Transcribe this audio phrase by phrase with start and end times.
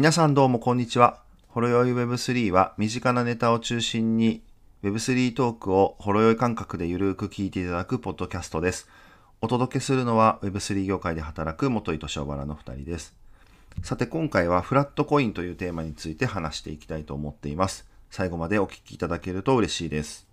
[0.00, 1.20] 皆さんどうもこんにちは。
[1.48, 4.40] ほろよい Web3 は身近なネタを中心に
[4.82, 8.88] Web3 トークをほろよい感覚でゆるく聞いていただくポッドキャストです。
[9.42, 13.14] お届けするのは Web3 業界で働く元井敏夫原の2人です。
[13.82, 17.86] さて今回はフラットコインというテーマについて話していきたいと思っています。
[18.10, 20.26] 最後までお聞きいただけると嬉しいです。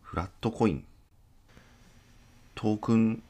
[0.00, 0.84] フラットコイン。
[2.54, 3.22] トークン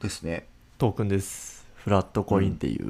[0.00, 0.46] ですね。
[0.78, 2.86] トークンですフラットコインっていう、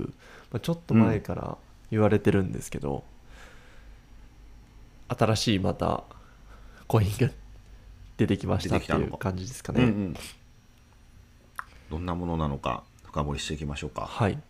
[0.53, 1.59] まあ、ちょっと前から
[1.91, 3.03] 言われてるんですけど、
[5.09, 6.05] 新しいまた
[6.87, 7.29] コインが
[8.17, 10.17] 出てきましたっていう感じですかね、うんうん。
[11.91, 14.03] どんなものなのか深掘りしていきましょうか。
[14.03, 14.41] はい、ま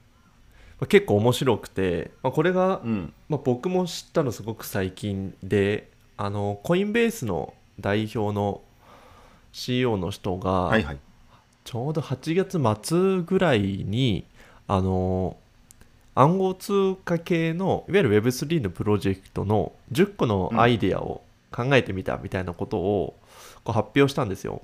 [0.81, 3.15] あ、結構面白くて、まあ、これが、うん。
[3.31, 8.61] まあ、僕も知ったのすごく最近であのコインベースの代表の
[9.53, 10.99] CEO の人が、はいはい。
[11.65, 14.27] ちょうど8月末ぐらいに
[14.67, 15.37] あの
[16.15, 23.17] 暗号通貨系のいわゆる Web3 のプロジェクトの10個のアイデアを考えてみたみたいなことを
[23.65, 24.63] こう発表したんですよ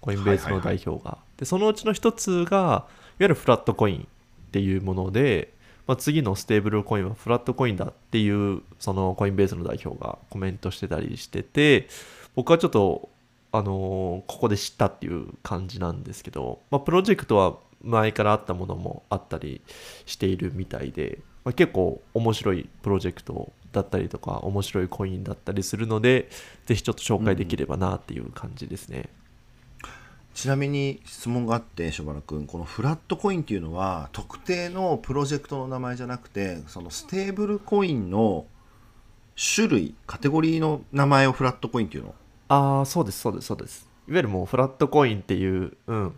[0.00, 1.18] コインベースの代表が。
[1.38, 2.86] でそのうちの一つがいわ
[3.20, 5.52] ゆるフラットコインっていうもので、
[5.86, 11.88] まあ、次のステーブルコインはフラットコインだっていうそのコインベースの代表がコメントしてたりしてて
[12.34, 13.08] 僕はちょっと
[13.52, 19.60] あのーここで知ったっていう感じなんですけど、まあ、プロジェクトは前からあったものもあったり
[20.06, 26.28] しているみたいで、まあ、結構面白いプロジェクトだったりとか面白いコインだったりするので
[26.66, 29.08] ぜひちょっと紹介できればなっていう感じですね、
[30.34, 38.46] ちなみに質問があって、しょばらくん、このフラットコインっていうのは、特定のプロジェクトの名前じゃなくて、そのステーブルコインの
[39.36, 42.14] 種類、カテゴリーの名前をフラットコインっていうの？
[42.48, 43.88] ああそうですそうですそうです。
[44.08, 46.14] いわゆるもうフラットコインっていううん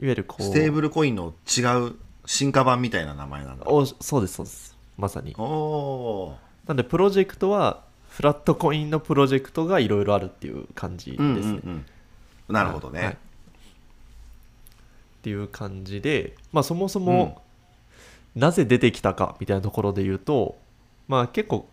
[0.00, 1.96] いわゆるこうステーブルコインの違う
[2.26, 3.66] 進化版みたいな名前なんだ。
[3.66, 11.34] おそうですそうですまさにおおなんでプロジェクトはフラットコインのプロジェクトがいろいろあるっていう感じー。
[11.34, 11.86] ですね、うんうん
[12.48, 12.54] うん。
[12.54, 13.04] なるほどね。
[13.04, 13.16] はい
[15.24, 17.40] っていう感じで、まあ、そもそも
[18.34, 20.58] なぜ出てきたかみたいなところで言うと、
[21.08, 21.66] まあ、結構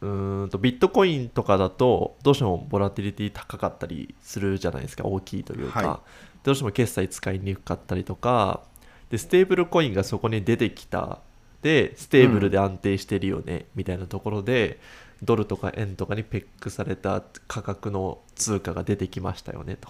[0.00, 6.00] うーんとビットコインとかだとどうしてもボラティリティ高かったりするじゃないですか大きいというか、は
[6.42, 8.62] どうしても決済使いにくかったりとか。
[9.10, 11.20] でステーブルコインがそこに出てきた。
[11.62, 14.78] でステーブルで安定してるよね、みたいなところで
[15.22, 19.88] ドルとか円とかにペグされた価格の通貨が出てきましたよねと。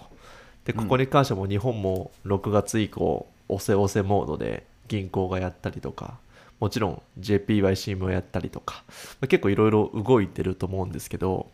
[0.65, 6.17] でここに関しても日本も6月以降押せ押せモードで銀行がやったりとか
[6.59, 8.93] もちろん JPYC もやったりとか、ま
[9.25, 11.51] あ結構いろいろ動いてると思うんですけど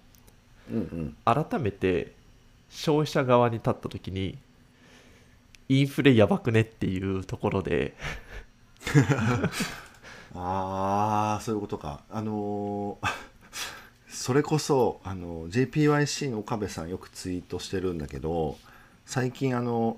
[0.72, 1.18] うんうん。
[1.26, 2.14] 改めて
[2.70, 4.38] 消費者側に立った時に
[5.70, 7.94] インフレやばくねっていうところで
[10.36, 13.10] ああそういうことかあのー
[14.10, 18.58] それこそあの JPYC の岡部さんよくツイートしてるんだけど
[19.06, 19.98] 最近あの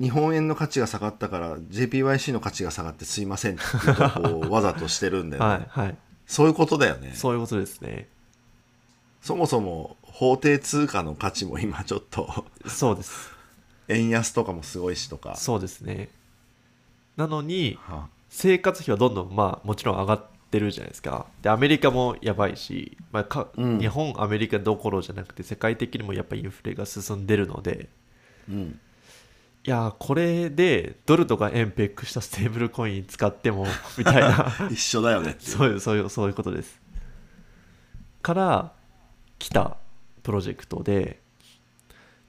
[0.00, 5.96] 日本円の価値が下がったから JPYC の価値が下がってすいませんっていうわざとしてるんだよね、はいはい。
[6.26, 7.12] そういうことだよね。
[7.14, 8.08] そういうことですね。
[9.20, 13.30] そもそも法定通貨の価値も今ちょっとそうです。
[13.88, 15.36] 円安とかもすごいしとか。
[15.36, 16.08] そうですね。
[17.16, 21.26] なのには生活費はどんどんまあもちろん上がってるじゃないですか。
[21.42, 23.78] でアメリカもやばいし、まあかうん。
[23.78, 27.88] 日本アメリカどころじゃなくて世界的にもやっぱインフレが進んでるので
[28.48, 28.80] うん
[29.70, 34.52] いやーこれでドルとか円ペックしたステーブルコイン使っても みたいな。
[34.68, 36.80] 一緒だよねそういうそういうそういうことです。
[38.20, 38.72] から
[39.38, 39.76] 来た
[40.24, 41.20] プロジェクトで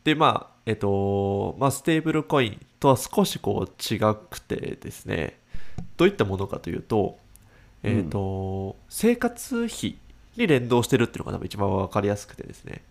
[0.03, 3.97] でまあえっとまあステーブルコインとは少しこう違
[4.29, 5.39] くてですね
[5.97, 7.17] どういったものかというと
[7.83, 9.97] えっと、生活費
[10.37, 12.71] に連動してるっていうのが多分一番分かりやすくてですね。
[12.73, 12.81] はい、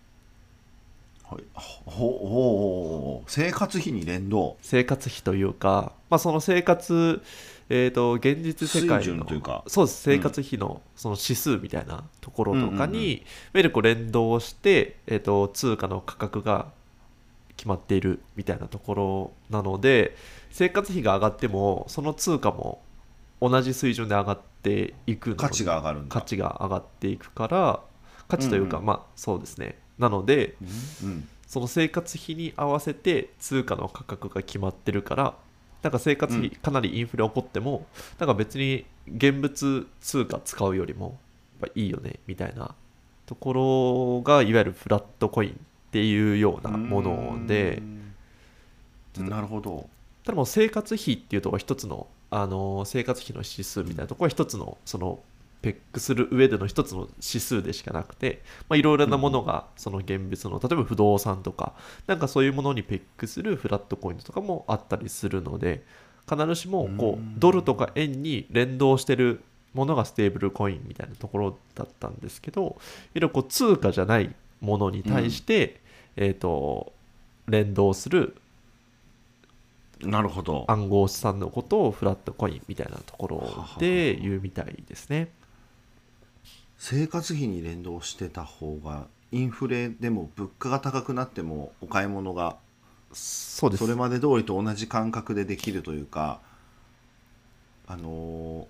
[1.53, 4.57] ほほほほ生活費に連動。
[4.61, 7.21] 生活費というか、まあ、その生活、
[7.69, 9.63] えー、と現実世界水準のというか。
[9.67, 10.01] そうです。
[10.01, 13.23] 生活費のその指数みたいなところとかに、いわ
[13.55, 16.67] ゆるこう連動して、えー、と通貨の価格が
[17.61, 20.15] 決まっているみたいなところなので
[20.49, 22.81] 生活費が上がってもその通貨も
[23.39, 27.81] 同じ水準で上がっていく価値が上がる価値が上がっていくから
[28.27, 28.87] 価値というか、うんうん。
[28.87, 30.55] まあそうですねなので
[31.03, 31.27] うん。
[31.47, 35.35] その生活費に合わせて通貨の価格が決まってるから
[35.83, 36.55] なんか生活費うん。
[36.55, 37.87] かなりインフレ起こっても、
[38.19, 41.17] なんか別に現物通貨使うよりも
[41.61, 42.75] やっぱいいよねみたいな。
[43.25, 45.53] ところがいわゆるフラットコインっ
[45.91, 47.81] ていうようなもので
[49.17, 49.29] うん。
[49.29, 49.89] なるほど。
[50.23, 55.19] ただもう生活費っていうところは一つの、あの生活費の指数みたいなところは一つのその
[55.61, 61.73] ペックする上での一つの指数でしかなくてまあいろいろなものがその現物の例えば不動産とか
[62.07, 65.83] なんかそういうものにペックするフラットコインとかもあったりするので
[66.29, 69.41] 必ずしもこうドルとか円に連動してる
[69.73, 72.73] ものがステーブルコインみたいなところだったんですけどいわ
[73.15, 75.81] ゆるこう通貨じゃないものに対して、
[76.15, 76.93] えー、と
[77.47, 78.35] 連動する
[80.03, 80.65] なるほど。
[80.67, 85.29] 暗号資産のことをフラットコインみたいなところで言うみたいですね。
[86.83, 92.57] 生活費に連動してた方がインフレでも物価が高くなってもお買い物が
[93.13, 93.83] そうです。
[93.83, 96.41] それまで通りと同じ感覚でできるというか
[97.87, 98.67] あの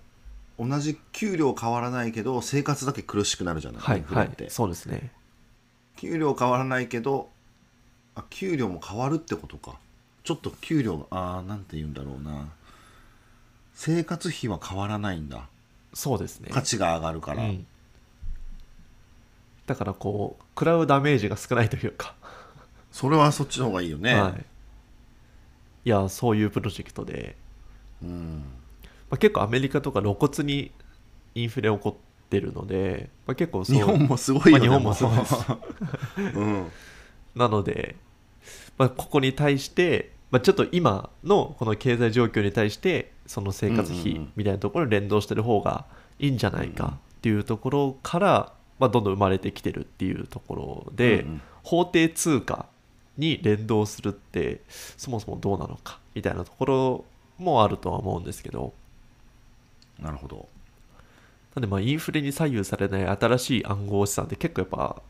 [0.58, 4.00] ー同じ給料変わらないけど生活だけ苦しくなるじゃない、はいはい。
[4.00, 5.10] インフレって、そうですね。
[5.96, 7.30] 給料変わらないけど
[8.14, 9.78] あ給料も変わるってことか。
[10.22, 12.50] ちょっと給料があーなんて言うんだろうな。
[13.72, 15.48] 生活費は変わらないんだ。
[15.94, 16.50] そうですね。
[16.52, 17.66] 価値が上がるから、うん
[19.72, 22.14] だからこう食らうダメージが少ないというか、
[22.90, 24.44] それはそっちの方がいいよね、はい、
[25.86, 27.36] いやそういうプロジェクトで、
[28.02, 28.44] うん。
[29.08, 30.72] まあ、結構アメリカとか露骨に
[31.34, 35.36] インフレ起こってるので、まあ、結構そう日本もすごいよね、まあ日本もそうです。
[36.36, 36.44] う。
[36.44, 36.70] ん。
[37.34, 37.96] なので、
[38.76, 45.86] まあ、ここに対して、まあ、ちょっと今のこの経済状況に対してその生活費みたいなところに連動してる方が
[46.18, 51.42] いいんじゃないかっていうところから、まあ、どんどん生まれてきてるっていうところで、うんうん。
[51.62, 52.66] 法定通貨
[53.16, 57.04] に連動するってそもそもどうなのかみたいなところ
[57.38, 58.72] もあるとは思うんですけど。
[60.00, 60.48] なるほど。
[61.54, 65.02] なんでまあインフレに左右されない新しい暗号資産って結構やっぱ、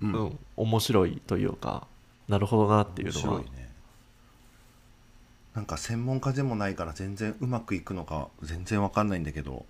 [0.00, 1.86] ううんん面白いというか
[2.28, 3.28] なるほどなっていうのは。
[3.38, 3.70] 面白いね。
[5.54, 9.66] なんか専門家でもないから全然うまくいくのか全然わかんないんだけど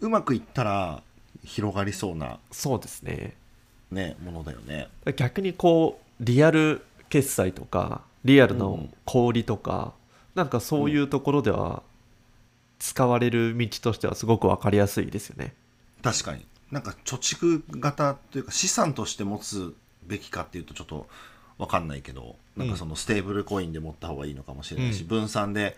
[0.00, 1.02] うまくいったら
[1.44, 3.34] 広がりそうなそうですね。
[3.90, 4.88] ねものだよね。
[5.16, 9.94] 逆にこうリアル決済とかリアルうんの小売りとか、
[10.34, 11.82] なんかそういうところでは
[12.78, 15.54] 使われる道としてはすごく分かりやすいですよね。
[16.02, 16.44] 確かに。
[16.70, 19.74] なんか貯蓄型というか資産として持つ
[20.04, 21.06] べきかっていうとちょっと
[21.58, 25.06] わかんないけどなんかそのステーブルコインで持った方がいいのかもしれないし、うん。
[25.06, 25.76] 分散で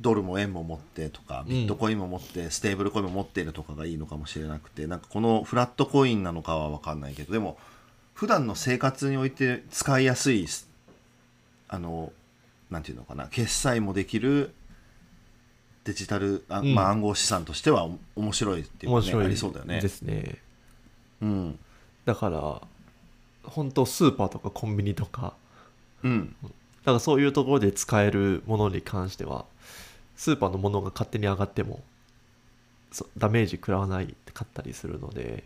[0.00, 7.56] ドルも円も持ってとかんビットコインも持って、ステーブルコインも持っているとかがいいのかもしれなくてなんかこのフラットコインなのかはわかんないけどでも
[8.14, 10.46] 普段の生活において使いやすい
[11.68, 12.12] あの
[12.70, 14.52] なんていうのかな決済もできる
[15.84, 19.88] デジタルあ、うんまあ、暗号資産としてはお面白いっていうか、ね、面白いありそうだよねで。
[19.88, 20.36] すね。
[21.22, 21.58] うん
[22.04, 22.62] だから
[23.44, 25.34] 本当スーパーとかコンビニとか
[26.02, 26.48] うん、だ
[26.86, 29.44] からそういうところで使えるものに関しては
[30.16, 31.80] スーパーのものが勝手に上がっても
[32.90, 35.44] そダメージ食らわないかったりするので、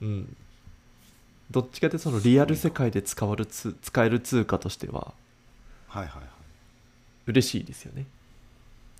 [0.00, 0.36] うん、
[1.50, 5.14] どっちかってそのリアル世界で使わるつ使える通貨としては
[5.88, 6.28] はいはいはい。
[7.26, 8.04] 嬉しいですよね。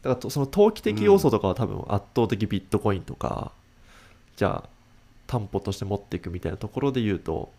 [0.02, 3.52] だからとその投機的要素とかは多分圧倒的ビットコインとか、
[4.36, 4.68] じゃあ
[5.26, 7.50] 担保として持っていくみたいなところで言うと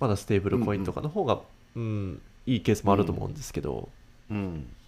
[0.00, 1.40] まだステーブルコインとかの方が、
[1.76, 3.88] うんいいケースもあると思うんですけど、
[4.28, 4.81] うん、まあ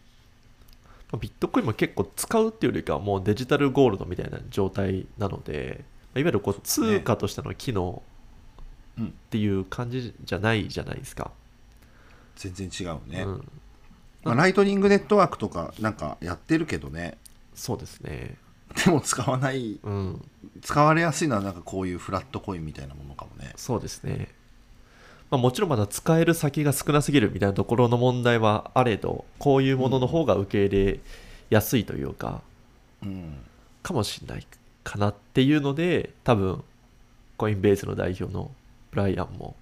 [1.17, 8.03] ビットコインも結構使うっていうよりかはもうデジタルゴールドみたいな状態なので、まあいわゆるこう通貨としての機能
[8.99, 9.07] うん。
[9.07, 11.31] っていう感じじゃないじゃないですか。
[12.37, 13.49] 全然違うね、うん、
[14.25, 17.19] まあ、ライトニングネットワークとかなんかやってるけどね。
[17.55, 18.37] そうですね。
[18.85, 19.79] でも使わない。
[19.83, 20.25] うん、
[20.63, 23.53] 使われやすいのはなんかこういうフラットコインみたいなものかもね。
[23.57, 24.29] そうですね。
[25.31, 31.01] まあ、もちろんまだ使える先が少なすぎるみたいなところの問題はあれど、こういうものの方が受け入れ
[31.51, 32.43] やすいというか、
[33.03, 33.35] うん。
[33.83, 34.47] かもしれない
[34.83, 36.63] かなっていうので、多分
[37.37, 38.51] コインベースの代表の
[38.91, 39.57] ブライアンも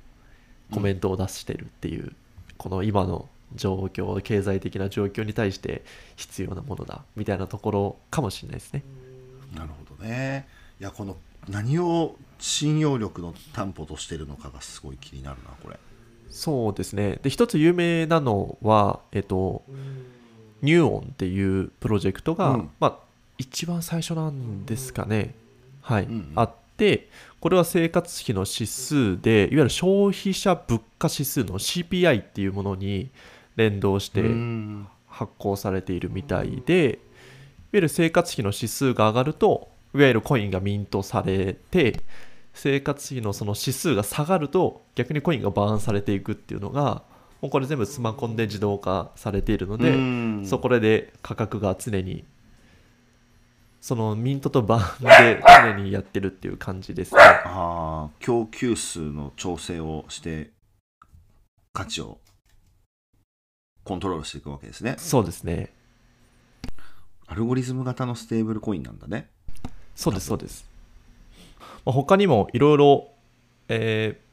[0.71, 2.13] コメントを出してるっていう、
[2.59, 5.83] この今の状況、経済的な状況に対して
[6.17, 8.83] 必要なものだみたいなところかもしれないですね。
[9.55, 10.47] なるほどね。
[10.81, 11.17] いやこの
[11.49, 15.79] 何を信用力の担保としてるのかがすごい気になるなこれ。
[16.29, 17.19] そうですね。
[17.23, 19.63] で、一つ有名なのは、えっと、
[20.63, 22.71] ニューオンっていうプロジェクトが、うん。
[22.81, 22.99] まあ、
[23.39, 25.35] 一番最初なんですかね。
[25.83, 26.33] はい、うんうん。
[26.37, 33.11] あって、これは生活費の指数で、いわゆる消費者物価指数の CPI っていうものに
[33.57, 34.87] 連動してうん。
[35.07, 36.99] 発行されているみたいで、いわ
[37.73, 42.01] ゆる生活費の指数が上がると、いわゆるコインがミントされて、
[42.55, 47.03] 生活費のその指数が下がると、逆にコインがバーンされていくっていうのが、
[47.41, 50.47] もうこれ全部スマコンで自動化されているのうで、ん。
[50.47, 52.25] そこで価格が常に
[53.83, 57.21] そのミントとバーンで常にやってるっていう感じですね。
[57.21, 60.53] ああ供給数の調整をして
[61.73, 62.21] 価値を
[63.83, 64.95] コントロールしていくわけですね。
[64.99, 65.75] そうですね。
[67.27, 69.31] アルゴリズム型のステーブルコインなんだね
[69.95, 70.65] そうですそうです、
[71.85, 73.09] まあ、他にもいろいろ
[73.69, 74.33] えー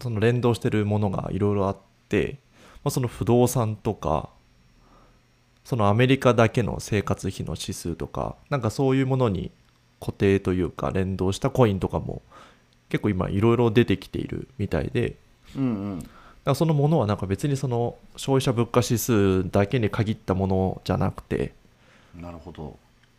[0.00, 1.76] その連動してるものがいろいろあっ
[2.08, 2.38] て、
[2.84, 4.28] まあ、その不動産とか
[5.64, 9.50] そのアメリカだけの生活費の指数とかなんかそういうものに
[10.00, 12.22] 固定というか連動したコインとかも
[12.88, 15.16] 結構今いろいろ出てきているみたいで
[15.56, 15.98] うんうん。
[15.98, 16.10] だか
[16.44, 21.52] らそのものはなんか別にその消費者物価指数だけに限ったものじゃなくて
[22.14, 22.76] なるほど。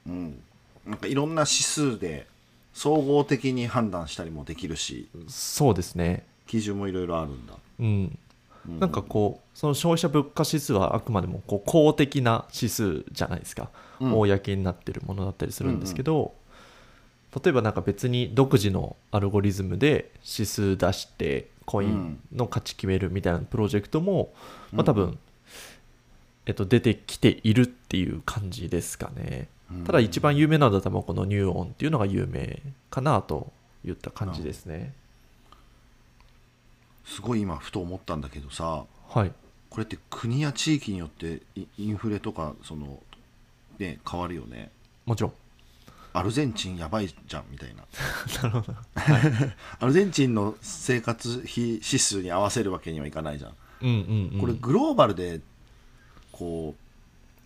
[0.07, 0.41] うん
[0.86, 2.27] なんかいろんな指数で
[2.74, 6.25] 総合的に判断したりもできるしそうですね。
[6.48, 8.17] 基準もいろいろあるんだ、うん。
[8.67, 13.69] うなんかこうその消費者物価指数はあくまでもこう公的な指数じゃないですか、
[14.00, 14.17] うん。
[14.17, 16.33] 公になってるものだったりするんですけど、
[17.43, 24.33] 例えばなんか別に独自のアルゴリズムで指数出してコインの価値決めるみたいなプロジェクトも、
[24.71, 25.19] まあ、多分、
[26.48, 29.48] えっと、出てきているっていう感じですかね。
[29.72, 33.52] うんただ一番有名なのはこのニューオンっていうのが有名かなと
[33.86, 34.94] いった感じですね。
[37.06, 39.32] すごい今ふと思ったんだけどさはい。
[39.70, 43.00] これって国や地域によってイインフレとかその
[43.78, 44.72] ね変わるよね
[45.06, 45.34] もちろん。
[46.12, 47.84] アルゼンチンやばいじゃんみたいな
[48.42, 48.78] なるほど。
[49.80, 54.40] アルゼンチンの生活費指数に合わせるわけにはいかないじゃん、うんうん、うん。
[54.40, 55.42] これグローバルで
[56.32, 56.88] こう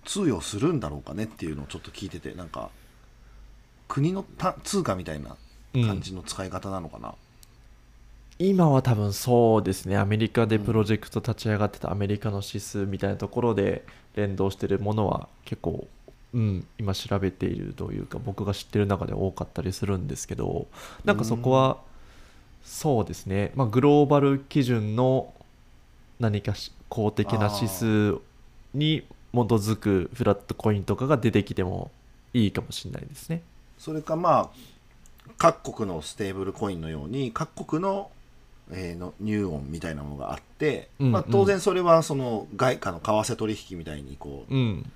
[0.06, 2.70] 通用するんだろうかねっていうのをちょっと聞いててなんか
[3.88, 5.36] 国のた通貨みたいな
[5.74, 7.16] 感じの使い方なのかな、
[8.40, 9.98] 今は多分そうですね。
[9.98, 15.88] アメリカでプロジェクト立ち上がってたアメリカの指数みたいなところで連動してるものは結構、
[16.34, 20.68] うん、今調べているというか僕が知ってる中で多かったりするんですけど
[21.06, 21.78] なんかそこは
[22.64, 25.34] そうですね、まあ、グローバル基準の
[26.20, 28.18] 何かし公的な指数
[28.74, 31.92] に基づくフラットコインとかが出てきても
[32.34, 33.42] いいかもしれないですね。
[33.78, 38.12] それかまあ各国のステーブルコインのように各国の,、
[38.72, 44.92] えーのニューオンみたいなものがあって、うんまあ、当然それはその外貨の為替取引みたいにこう、うん、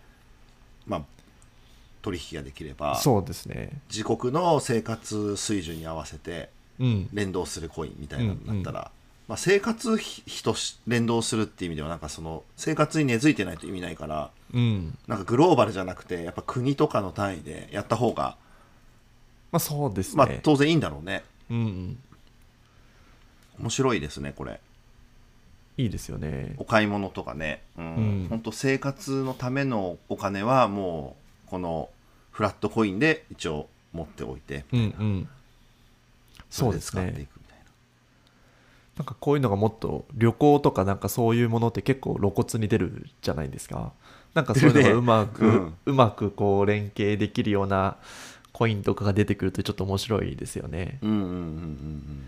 [0.86, 1.02] まあ、
[2.02, 3.72] 取引ができればそうですね。
[3.90, 8.92] 自国の生活水準に合わせてうん、連動するコインみたいなのになったら、
[9.28, 10.04] まあ、生活費
[10.44, 18.38] とし連動するっていう意味ではなんかその生活に根付いてないと意味ないからうん、なんかグローバルじゃなくてやっぱ国とかの単位でやった方が、
[19.52, 20.18] まあそうですね。
[20.18, 21.98] まあ、当然いいんだろうねうんうん、
[23.60, 24.60] 面白いですねこれ
[25.78, 26.56] いいですよね。
[26.58, 27.88] お買い物とかね、うんう
[28.26, 31.16] ん本当生活のためのお金はも
[31.48, 31.90] うこの
[32.32, 35.30] フラットコインで一応持っておいてうんうん。
[36.50, 37.28] そうれですね。
[38.98, 43.94] なんかこういうのがもっと旅行とかなんかそういうものって結構露骨に出るじゃないですか。
[44.34, 47.98] なんかそういうのがうまく、出るねうまくこう連携できるような
[48.52, 50.98] コインとかが出てくるとちょっと面白いですよね。
[51.02, 52.28] なうんうんうんうん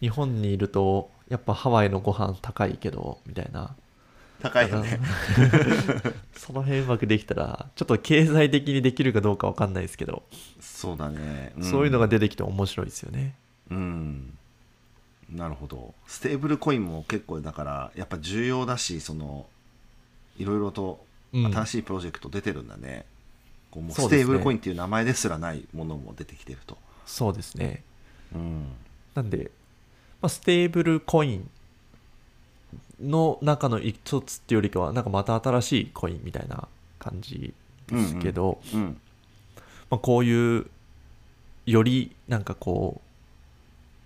[0.00, 3.74] 日本にいるとやっぱハワイのご飯高いけどみたいな。
[4.40, 5.00] 高いよね
[6.32, 10.22] その辺うまくできたらちょっと経済的にできるかどうかわかんないですけど、
[10.60, 13.34] そうだね、んそういうのが出てきて面白いですよね。
[13.68, 14.38] うん
[15.30, 15.94] なるほど。
[16.06, 19.46] ステーブルコインも結構だからやっぱ重要だしその
[20.38, 21.52] いろいろとうん。
[21.52, 23.04] 新しいプロジェクト出てるんだね,、
[23.70, 24.24] こうもうそうですね。
[24.24, 27.82] ステーブルコインっていう名前ですらないものも出てきてると、そうですね。
[28.34, 28.66] うん、
[29.14, 29.50] なんで、
[30.20, 31.50] まあ、ステーブルコイン
[33.00, 36.66] の中の一つっていうよりかは、なんかまた新しいコインみたいな
[36.98, 37.54] 感じ
[37.86, 39.00] ですけど、うん
[39.90, 40.66] まあ、こういう
[41.66, 43.07] よりなんかこう、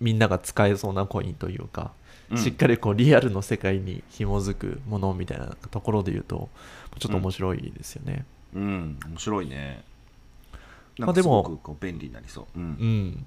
[0.03, 1.93] みんなが使えそうなコインというか、
[2.29, 2.37] うん。
[2.37, 6.49] しっかりこうリアルの世界に紐づくものみたいなところで言うと、
[6.99, 8.25] ちょっと面白いですよね。
[8.53, 8.99] うん。
[9.07, 9.83] 面白いね。
[10.97, 13.25] なんまあでもかすごくこう便利になりそう、うん。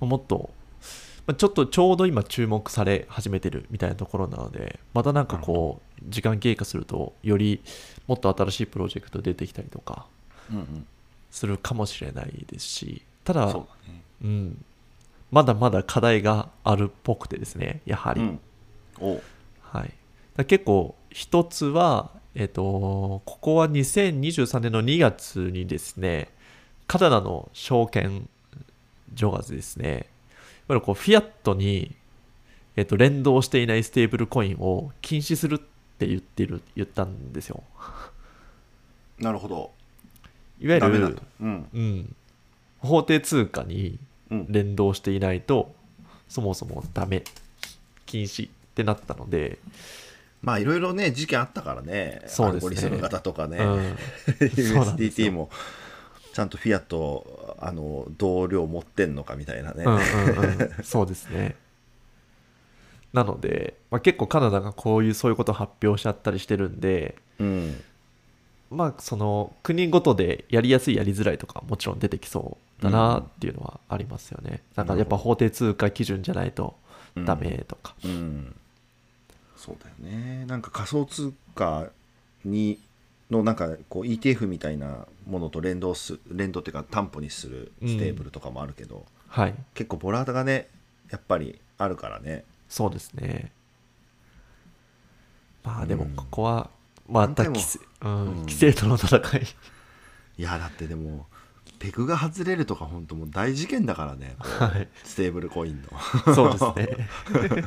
[0.00, 0.50] うん、もっと、
[1.26, 7.60] まあちょっとちょうど今注目され始めてるみたいなところなので、またなんかこう、時間経過すると、より
[8.06, 10.06] もっと新しいプロジェクト出てきたりとか
[10.50, 10.86] うんうん。
[11.30, 13.64] するかもしれないですし、ただね。
[14.22, 14.64] うん、
[15.30, 18.20] まだまだ課題があるっぽくてですね、やはり。
[18.20, 18.40] うん。
[19.00, 19.20] お。
[19.60, 26.28] はい、結構一つは、えっとここは2023年の2月にですね
[26.88, 28.28] カナダの証券
[29.14, 30.00] 所がですねいわ
[30.70, 31.94] ゆるこうフィアットに、
[32.76, 35.58] えっと連動していないステーブルコインを禁止するっ
[35.94, 37.62] って言ってる言ったんですよ。
[39.18, 39.70] なるほど。
[40.60, 41.68] いわゆるうん。
[41.72, 42.16] うん、
[42.78, 43.98] 法定通貨にうん
[44.30, 45.74] 連動していないと
[46.28, 47.24] そもそもダメ
[48.06, 49.58] 禁止ってなったので、
[50.42, 52.22] まあいろいろね事件あったからね。
[52.26, 52.78] そうですね。
[52.78, 53.96] アルゴリ型とかね、うん。
[54.38, 55.48] USDT も
[56.34, 60.00] ちゃんとフィアットあの同量持ってんのかみたいなね、うんうんう
[60.64, 61.56] ん、そうですね。
[63.12, 67.80] なので、まあ、結構カナダがこういうそういうことを発表しちゃったりしてるんでうん。
[68.70, 76.76] まあその国ごとでやりやすいやりづらいとかもちろん出てきそうだなっていうのはありますよね、なんかやっぱ法定通貨基準じゃないと
[77.16, 78.54] ダメとか、うん。
[79.56, 80.44] そうだよね。
[80.46, 81.86] なんか仮想通貨
[82.44, 82.78] に
[83.30, 89.54] のなんかこう ETF みたいなものと連動す連動っていうか担保にするステーブルとかもあるけど、はい。
[89.74, 90.68] 結構ボラがね
[91.10, 92.44] やっぱりあるからね。
[92.68, 93.52] そうですね。
[95.62, 96.10] まあでもうん。
[96.14, 96.68] ここは
[97.08, 98.36] また規制,、うんうん。
[98.40, 99.42] 規制との戦い。
[100.36, 101.26] いやだってでも
[101.84, 104.36] ペグが外れるとか本当もう大事件だからね。
[104.38, 104.88] はい。
[105.04, 106.34] ステーブルコインの。
[106.34, 106.64] そうです
[106.96, 107.08] ね。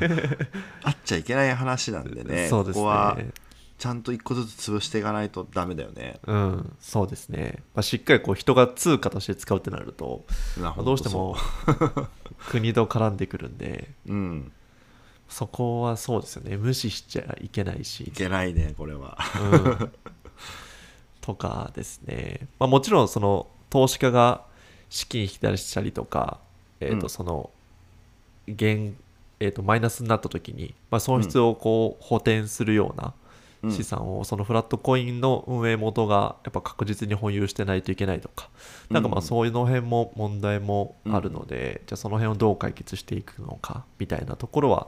[0.82, 2.48] あっちゃいけない話なんでね。
[2.48, 3.30] そうですここはね
[3.78, 6.76] ちゃんと一個ずつ潰していかないとダメだよね、うん。
[6.80, 10.26] そうですね、まあ、しっかりこう人が通貨として使うってなると、
[10.60, 11.38] まあまあどうしても
[12.50, 14.52] 国と絡んでくるんでうん。
[15.30, 16.58] そこはそうですよね。
[16.58, 18.06] 無視しちゃいけないし。
[18.06, 19.20] いけないねこれは。
[19.52, 19.92] うん。
[21.22, 24.44] とかですね、まあ、もちろんその投資家が
[24.90, 26.40] 資金引き出したりとか、
[26.80, 27.00] えーうん。
[27.00, 27.50] とその
[28.48, 28.96] 減
[29.40, 33.14] えー、とマイナスになった時に、まあ、損失をこう補填するような
[33.64, 33.72] うん。
[33.72, 38.50] 資産をそのフラットコインの運営元がやっぱ確実に保有してないといけないとか。
[38.92, 44.88] なんかまあうんそういうの辺も問題もあるので、じゃあその辺をどう解決していくのかみたいなところは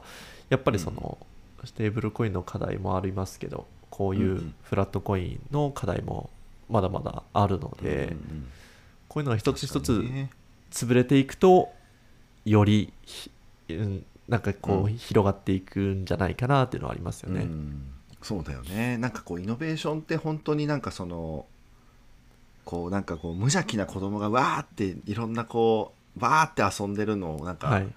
[0.50, 1.18] やっぱりその
[1.64, 4.54] ステーブルコインの課題もありますけどこういんううん。
[4.62, 6.30] フラットコインの課題も
[6.68, 8.46] まだまだあるので、うんうん
[9.10, 9.86] こういうのが一つ一確
[10.70, 11.72] つ潰れていくと
[12.44, 12.92] より
[14.28, 14.96] なんかこううん。
[14.96, 17.42] 広がっていくんじゃないかなっていうのはありますよね。
[17.42, 17.92] うん。
[18.22, 18.96] そうだよね。
[18.98, 21.46] なんかこうイノベーションって本当になんかその
[22.64, 27.88] こうなんかこう無邪気な子供がわーっていろんなこうわーって遊んでるのをなんか、はい、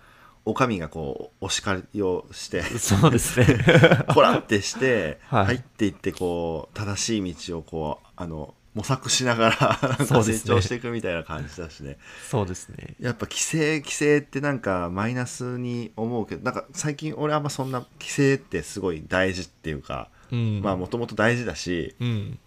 [0.45, 3.45] おかみがこうお叱りをしてそうですね。
[4.11, 5.45] こらってして、はい。
[5.45, 11.97] 入っていってこう正しい道をこうあの模索しながら な成長していくみたいな感じだしね
[12.29, 12.95] そうですね。
[12.99, 22.39] やっぱ規制規制ってなんかマイナスに思うけどなんか最近俺あんまそんな規制ってすごい大事っていうか、うん、まあもともと大事だしうん、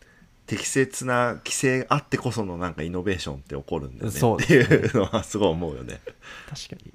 [0.46, 6.00] 適切な規制あってこそのなんかイノベーションって起こるんだよねっていうのはすごい思うよね。
[6.48, 6.92] 確かに。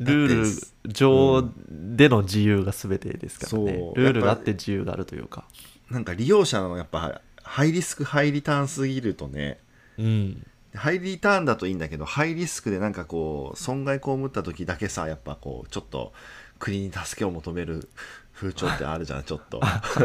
[0.00, 3.78] ルール上での自由が全てですからね。
[3.78, 5.44] そうルールがあって自由があるというか。
[5.90, 9.58] なんか利用者のやっぱハイリスクハイリターンすぎるとね
[9.98, 10.46] うん。
[10.72, 16.12] ハイリターンだといいんだけどハイリスクでなんかこう損害被った時だけさやっぱこうちょっと
[16.60, 17.88] 国に助けを求める
[18.34, 19.60] 風潮ってあるじゃんちょっと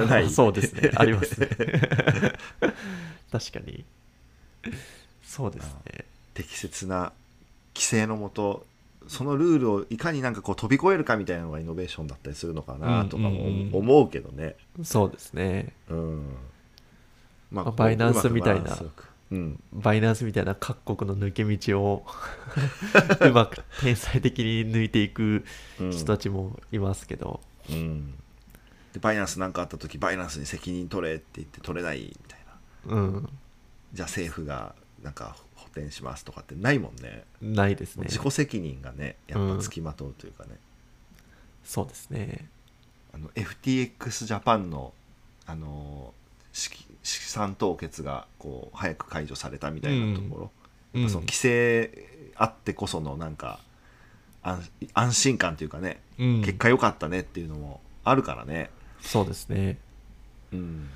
[0.09, 0.89] ないそうですね。
[0.97, 1.47] ありますね。
[3.31, 3.85] 確かに。
[5.23, 6.05] そうですね。
[6.33, 7.13] 適切な
[7.75, 8.65] 規制のもと
[9.07, 15.73] そのルールをいかになんかこう飛び越えるかみたいなのがイノベーションだったりするのかなとかもうんうんうん思うけどねそうですね。
[15.89, 16.25] うん
[17.51, 18.77] ままあバイナンスみたいな。
[19.31, 19.59] うん。
[19.73, 22.05] バイナンスみたいな各国の抜け道を
[23.21, 25.45] うまく天才的に抜いていく
[25.79, 28.13] うん人たちもいますけど、うん。
[28.93, 32.39] でバイナンスなんかあった時バイナンスに責任取れって言って取れないみたい
[32.87, 32.95] な。
[32.95, 33.29] うん、
[33.93, 37.25] じゃあ政府がなんか補填しますとかってないもんね。
[37.41, 38.05] ないですね。
[38.05, 40.51] 自己責任がねやっぱつきまとうというかね、
[41.63, 42.47] そうですね。
[43.13, 44.93] あの FTX ジャパンの
[45.45, 46.13] あの
[46.53, 50.51] 資金資産凍結がこう早く解除されたみたいなところ、
[50.95, 51.01] うん。
[51.01, 53.59] やっぱその規制あってこそのなんか
[54.41, 58.71] 安安心感というかね、うん、結果良かったねっていうのもあるからね。
[59.01, 59.77] そうですね。
[60.51, 60.89] うん。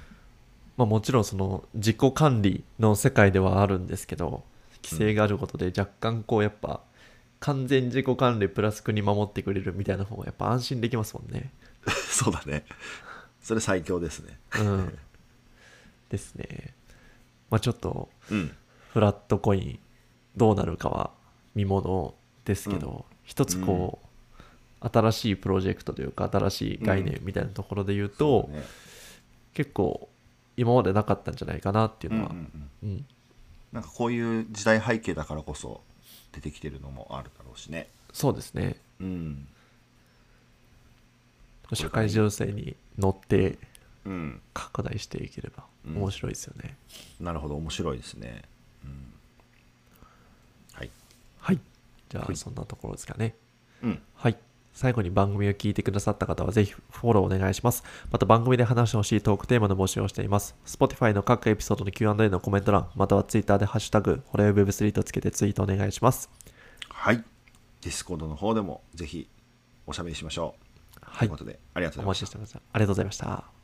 [0.78, 4.43] まあ、もちろんその自己管理の世界ではあるんですけど
[4.82, 6.80] 規制があることで若干こうやっぱ
[7.41, 11.52] 完全自己管理プラス国守ってくれるみたいな方がやっぱ安心できますもんね。
[12.10, 12.65] そうだね。
[13.41, 14.39] それ最強ですね。
[14.60, 14.98] うん、
[16.10, 16.74] ですね。
[17.50, 18.52] まあちょっとうん。
[18.93, 19.80] フラットコイン
[20.36, 21.12] どうなるかは
[21.54, 24.00] 見ものですけど、一つこ
[24.82, 28.65] う、新しいプロジェクトというか新しい概念みたいなところで言うと、そうだね。
[29.54, 30.10] 結構
[30.58, 32.38] 今までなかったんじゃないかなっていううんうのは、ん
[32.84, 32.89] うん。
[32.89, 33.06] うん。
[33.72, 35.82] なんかこういう時代背景だからこそ
[36.32, 37.89] 出てきてるのもあるだろうしね。
[38.12, 38.78] そうですね。
[39.00, 39.48] うん。
[41.74, 43.58] 社会情勢に乗ってうん
[44.54, 45.98] 拡大していければうん。
[45.98, 46.78] 面白いですよね、
[47.19, 48.43] なるほど面白いですね、
[48.84, 49.13] うん、
[50.74, 50.89] はい。
[51.39, 51.60] はい。
[52.10, 52.34] じゃはい。
[52.34, 53.36] あそんなところですかね。
[53.84, 54.02] うん。
[54.15, 54.38] はい。
[54.74, 57.84] 最後に番組を聞いてくださった方はぜひフォローお願いします。
[58.12, 60.56] また番組で話してほしいトークテーマの募集をしています。
[60.65, 66.30] Spotify の各エピソードの Q&A のコメント欄、または Twitter でハッシュタグ、ほろよい Web3 とつけてツイートお願いします。
[66.88, 67.24] はい。
[67.82, 69.28] ディスコードの方でもぜひ
[69.86, 70.65] おしゃべりしましょう。
[71.02, 71.17] はい。
[71.19, 71.38] というこ。
[71.38, 72.39] とでありがとうおございました。
[72.39, 72.63] 待ちしてます。
[72.74, 73.59] ありがとうございました。